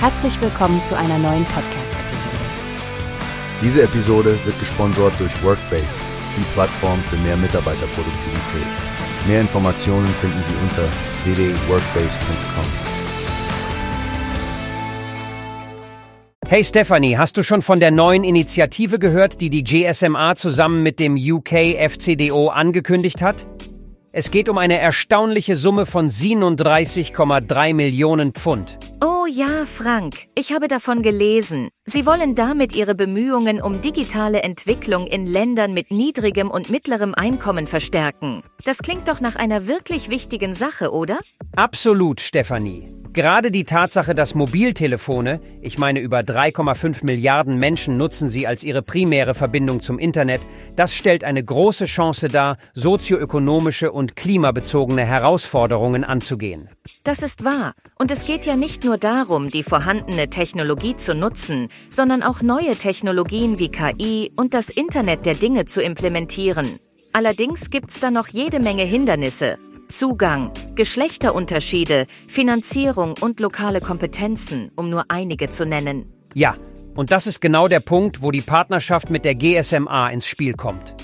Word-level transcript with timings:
Herzlich 0.00 0.40
willkommen 0.40 0.80
zu 0.84 0.96
einer 0.96 1.18
neuen 1.18 1.44
Podcast-Episode. 1.46 2.36
Diese 3.60 3.82
Episode 3.82 4.38
wird 4.44 4.56
gesponsert 4.60 5.18
durch 5.18 5.42
Workbase, 5.42 5.88
die 6.36 6.44
Plattform 6.52 7.02
für 7.10 7.16
mehr 7.16 7.36
Mitarbeiterproduktivität. 7.36 8.68
Mehr 9.26 9.40
Informationen 9.40 10.06
finden 10.20 10.40
Sie 10.44 10.52
unter 10.62 10.84
www.workbase.com. 11.24 12.64
Hey 16.46 16.62
Stephanie, 16.62 17.18
hast 17.18 17.36
du 17.36 17.42
schon 17.42 17.62
von 17.62 17.80
der 17.80 17.90
neuen 17.90 18.22
Initiative 18.22 19.00
gehört, 19.00 19.40
die 19.40 19.50
die 19.50 19.64
GSMA 19.64 20.36
zusammen 20.36 20.84
mit 20.84 21.00
dem 21.00 21.16
UK 21.16 21.74
FCDO 21.90 22.50
angekündigt 22.50 23.20
hat? 23.20 23.48
Es 24.12 24.30
geht 24.30 24.48
um 24.48 24.58
eine 24.58 24.78
erstaunliche 24.78 25.56
Summe 25.56 25.86
von 25.86 26.08
37,3 26.08 27.74
Millionen 27.74 28.32
Pfund. 28.32 28.78
Oh 29.04 29.07
ja, 29.26 29.64
Frank, 29.66 30.26
ich 30.34 30.52
habe 30.52 30.68
davon 30.68 31.02
gelesen. 31.02 31.68
Sie 31.84 32.04
wollen 32.06 32.34
damit 32.34 32.74
ihre 32.74 32.94
Bemühungen 32.94 33.62
um 33.62 33.80
digitale 33.80 34.42
Entwicklung 34.42 35.06
in 35.06 35.26
Ländern 35.26 35.72
mit 35.72 35.90
niedrigem 35.90 36.50
und 36.50 36.70
mittlerem 36.70 37.14
Einkommen 37.14 37.66
verstärken. 37.66 38.42
Das 38.64 38.78
klingt 38.78 39.08
doch 39.08 39.20
nach 39.20 39.36
einer 39.36 39.66
wirklich 39.66 40.08
wichtigen 40.08 40.54
Sache, 40.54 40.92
oder? 40.92 41.18
Absolut, 41.56 42.20
Stefanie. 42.20 42.97
Gerade 43.18 43.50
die 43.50 43.64
Tatsache, 43.64 44.14
dass 44.14 44.36
Mobiltelefone, 44.36 45.40
ich 45.60 45.76
meine 45.76 45.98
über 45.98 46.20
3,5 46.20 47.04
Milliarden 47.04 47.58
Menschen 47.58 47.96
nutzen 47.96 48.28
sie 48.28 48.46
als 48.46 48.62
ihre 48.62 48.80
primäre 48.80 49.34
Verbindung 49.34 49.82
zum 49.82 49.98
Internet, 49.98 50.40
das 50.76 50.94
stellt 50.94 51.24
eine 51.24 51.42
große 51.42 51.86
Chance 51.86 52.28
dar, 52.28 52.58
sozioökonomische 52.74 53.90
und 53.90 54.14
klimabezogene 54.14 55.04
Herausforderungen 55.04 56.04
anzugehen. 56.04 56.68
Das 57.02 57.22
ist 57.22 57.44
wahr. 57.44 57.74
Und 57.98 58.12
es 58.12 58.24
geht 58.24 58.46
ja 58.46 58.54
nicht 58.54 58.84
nur 58.84 58.98
darum, 58.98 59.50
die 59.50 59.64
vorhandene 59.64 60.30
Technologie 60.30 60.94
zu 60.94 61.12
nutzen, 61.12 61.70
sondern 61.90 62.22
auch 62.22 62.40
neue 62.40 62.76
Technologien 62.76 63.58
wie 63.58 63.70
KI 63.70 64.30
und 64.36 64.54
das 64.54 64.70
Internet 64.70 65.26
der 65.26 65.34
Dinge 65.34 65.64
zu 65.64 65.82
implementieren. 65.82 66.78
Allerdings 67.12 67.70
gibt's 67.70 67.98
da 67.98 68.12
noch 68.12 68.28
jede 68.28 68.60
Menge 68.60 68.84
Hindernisse. 68.84 69.58
Zugang, 69.88 70.52
Geschlechterunterschiede, 70.78 72.06
Finanzierung 72.28 73.16
und 73.20 73.40
lokale 73.40 73.80
Kompetenzen, 73.80 74.70
um 74.76 74.90
nur 74.90 75.06
einige 75.08 75.48
zu 75.48 75.66
nennen. 75.66 76.06
Ja, 76.34 76.54
und 76.94 77.10
das 77.10 77.26
ist 77.26 77.40
genau 77.40 77.66
der 77.66 77.80
Punkt, 77.80 78.22
wo 78.22 78.30
die 78.30 78.42
Partnerschaft 78.42 79.10
mit 79.10 79.24
der 79.24 79.34
GSMA 79.34 80.08
ins 80.10 80.28
Spiel 80.28 80.54
kommt. 80.54 80.94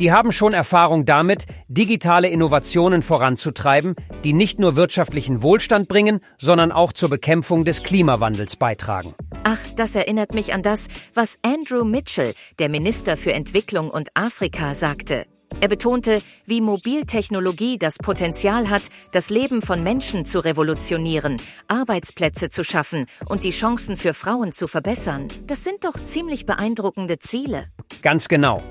Die 0.00 0.12
haben 0.12 0.32
schon 0.32 0.52
Erfahrung 0.52 1.06
damit, 1.06 1.46
digitale 1.68 2.28
Innovationen 2.28 3.00
voranzutreiben, 3.00 3.94
die 4.22 4.34
nicht 4.34 4.58
nur 4.58 4.76
wirtschaftlichen 4.76 5.42
Wohlstand 5.42 5.88
bringen, 5.88 6.20
sondern 6.38 6.70
auch 6.70 6.92
zur 6.92 7.08
Bekämpfung 7.08 7.64
des 7.64 7.82
Klimawandels 7.82 8.56
beitragen. 8.56 9.14
Ach, 9.44 9.60
das 9.76 9.94
erinnert 9.94 10.34
mich 10.34 10.52
an 10.52 10.62
das, 10.62 10.88
was 11.14 11.38
Andrew 11.40 11.84
Mitchell, 11.84 12.34
der 12.58 12.68
Minister 12.68 13.16
für 13.16 13.32
Entwicklung 13.32 13.90
und 13.90 14.10
Afrika, 14.14 14.74
sagte. 14.74 15.24
Er 15.62 15.68
betonte, 15.68 16.22
wie 16.46 16.62
Mobiltechnologie 16.62 17.76
das 17.76 17.98
Potenzial 17.98 18.70
hat, 18.70 18.84
das 19.12 19.28
Leben 19.28 19.60
von 19.60 19.82
Menschen 19.82 20.24
zu 20.24 20.40
revolutionieren, 20.40 21.36
Arbeitsplätze 21.68 22.48
zu 22.48 22.64
schaffen 22.64 23.04
und 23.26 23.44
die 23.44 23.50
Chancen 23.50 23.98
für 23.98 24.14
Frauen 24.14 24.52
zu 24.52 24.66
verbessern. 24.66 25.28
Das 25.46 25.62
sind 25.62 25.84
doch 25.84 26.02
ziemlich 26.02 26.46
beeindruckende 26.46 27.18
Ziele. 27.18 27.66
Ganz 28.00 28.28
genau. 28.28 28.62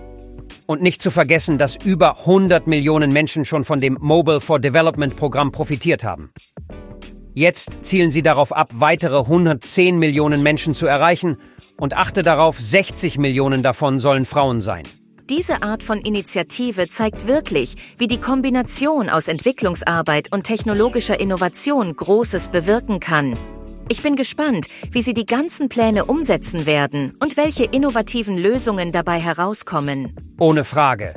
Und 0.65 0.81
nicht 0.81 1.03
zu 1.03 1.11
vergessen, 1.11 1.59
dass 1.59 1.75
über 1.75 2.21
100 2.21 2.65
Millionen 2.65 3.13
Menschen 3.13 3.45
schon 3.45 3.65
von 3.65 3.81
dem 3.81 3.95
Mobile 4.01 4.41
for 4.41 4.59
Development 4.59 5.15
Programm 5.15 5.51
profitiert 5.51 6.03
haben. 6.03 6.31
Jetzt 7.35 7.85
zielen 7.85 8.09
sie 8.09 8.23
darauf 8.23 8.51
ab, 8.51 8.69
weitere 8.73 9.19
110 9.19 9.99
Millionen 9.99 10.41
Menschen 10.41 10.73
zu 10.73 10.87
erreichen 10.87 11.37
und 11.77 11.95
achte 11.95 12.23
darauf, 12.23 12.59
60 12.59 13.19
Millionen 13.19 13.61
davon 13.61 13.99
sollen 13.99 14.25
Frauen 14.25 14.59
sein. 14.59 14.83
Diese 15.29 15.61
Art 15.61 15.83
von 15.83 15.99
Initiative 15.99 16.89
zeigt 16.89 17.27
wirklich, 17.27 17.75
wie 17.99 18.07
die 18.07 18.19
Kombination 18.19 19.09
aus 19.09 19.27
Entwicklungsarbeit 19.27 20.31
und 20.31 20.43
technologischer 20.43 21.19
Innovation 21.19 21.95
Großes 21.95 22.49
bewirken 22.49 22.99
kann. 22.99 23.37
Ich 23.89 24.01
bin 24.01 24.15
gespannt, 24.15 24.65
wie 24.89 25.03
Sie 25.03 25.13
die 25.13 25.27
ganzen 25.27 25.69
Pläne 25.69 26.05
umsetzen 26.05 26.65
werden 26.65 27.15
und 27.19 27.37
welche 27.37 27.65
innovativen 27.65 28.39
Lösungen 28.39 28.91
dabei 28.91 29.19
herauskommen. 29.19 30.15
Ohne 30.39 30.63
Frage. 30.63 31.13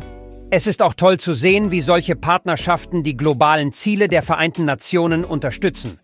Es 0.51 0.67
ist 0.67 0.83
auch 0.83 0.93
toll 0.93 1.17
zu 1.17 1.33
sehen, 1.33 1.71
wie 1.71 1.81
solche 1.81 2.15
Partnerschaften 2.15 3.03
die 3.03 3.17
globalen 3.17 3.73
Ziele 3.73 4.09
der 4.09 4.23
Vereinten 4.23 4.67
Nationen 4.67 5.25
unterstützen. 5.25 5.99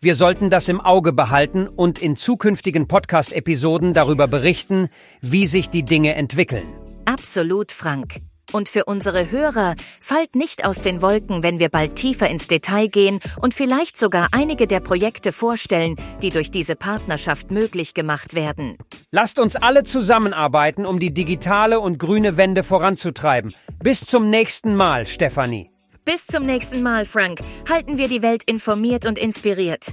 Wir 0.00 0.16
sollten 0.16 0.50
das 0.50 0.68
im 0.68 0.80
Auge 0.80 1.12
behalten 1.12 1.68
und 1.68 2.00
in 2.00 2.16
zukünftigen 2.16 2.88
Podcast-Episoden 2.88 3.94
darüber 3.94 4.26
berichten, 4.26 4.88
wie 5.20 5.46
sich 5.46 5.70
die 5.70 5.84
Dinge 5.84 6.16
entwickeln. 6.16 6.81
Absolut, 7.12 7.72
Frank. 7.72 8.22
Und 8.52 8.70
für 8.70 8.86
unsere 8.86 9.30
Hörer, 9.30 9.74
fallt 10.00 10.34
nicht 10.34 10.64
aus 10.64 10.80
den 10.80 11.02
Wolken, 11.02 11.42
wenn 11.42 11.58
wir 11.58 11.68
bald 11.68 11.94
tiefer 11.94 12.30
ins 12.30 12.48
Detail 12.48 12.88
gehen 12.88 13.20
und 13.42 13.52
vielleicht 13.52 13.98
sogar 13.98 14.28
einige 14.32 14.66
der 14.66 14.80
Projekte 14.80 15.30
vorstellen, 15.30 15.96
die 16.22 16.30
durch 16.30 16.50
diese 16.50 16.74
Partnerschaft 16.74 17.50
möglich 17.50 17.92
gemacht 17.92 18.32
werden. 18.32 18.78
Lasst 19.10 19.38
uns 19.38 19.56
alle 19.56 19.84
zusammenarbeiten, 19.84 20.86
um 20.86 20.98
die 20.98 21.12
digitale 21.12 21.80
und 21.80 21.98
grüne 21.98 22.38
Wende 22.38 22.62
voranzutreiben. 22.62 23.52
Bis 23.82 24.06
zum 24.06 24.30
nächsten 24.30 24.74
Mal, 24.74 25.06
Stefanie. 25.06 25.70
Bis 26.06 26.26
zum 26.26 26.46
nächsten 26.46 26.82
Mal, 26.82 27.04
Frank. 27.04 27.40
Halten 27.68 27.98
wir 27.98 28.08
die 28.08 28.22
Welt 28.22 28.42
informiert 28.44 29.04
und 29.04 29.18
inspiriert. 29.18 29.92